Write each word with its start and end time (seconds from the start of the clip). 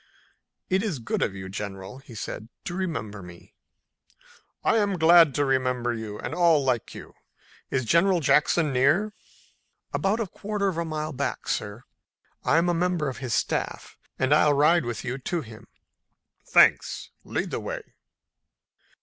"It's 0.67 0.97
good 0.97 1.21
of 1.21 1.35
you, 1.35 1.47
General," 1.47 1.99
he 1.99 2.15
said, 2.15 2.49
"to 2.65 2.73
remember 2.73 3.21
me." 3.21 3.53
"I'm 4.63 4.97
glad 4.97 5.35
to 5.35 5.45
remember 5.45 5.93
you 5.93 6.17
and 6.17 6.33
all 6.33 6.63
like 6.63 6.95
you. 6.95 7.13
Is 7.69 7.85
General 7.85 8.19
Jackson 8.19 8.73
near?" 8.73 9.13
"About 9.93 10.19
a 10.19 10.25
quarter 10.25 10.69
of 10.69 10.77
a 10.79 10.85
mile 10.85 11.11
farther 11.11 11.17
back, 11.17 11.47
sir. 11.47 11.83
I'm 12.43 12.67
a 12.67 12.73
member 12.73 13.09
of 13.09 13.17
his 13.17 13.35
staff, 13.35 13.95
and 14.17 14.33
I'll 14.33 14.53
ride 14.55 14.85
with 14.85 15.03
you 15.05 15.19
to 15.19 15.41
him." 15.41 15.67
"Thanks. 16.47 17.11
Lead 17.23 17.51
the 17.51 17.59
way." 17.59 17.83